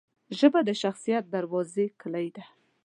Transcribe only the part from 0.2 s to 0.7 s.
ژبه د